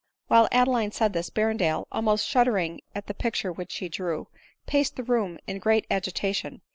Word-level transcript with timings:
While 0.29 0.47
Adeline 0.51 0.91
said 0.91 1.13
this, 1.13 1.29
Berrendale, 1.29 1.85
almost 1.91 2.27
shudder 2.27 2.57
ing 2.57 2.81
at 2.95 3.05
the 3.05 3.13
picture 3.13 3.51
which 3.53 3.71
she 3.71 3.87
drew, 3.87 4.29
paced 4.65 4.95
the 4.95 5.03
room 5.03 5.37
in 5.45 5.59
great 5.59 5.85
agitation 5.91 6.61